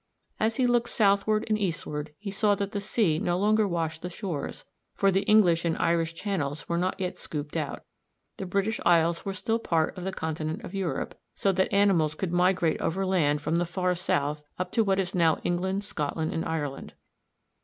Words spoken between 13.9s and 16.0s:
south, up to what is now England,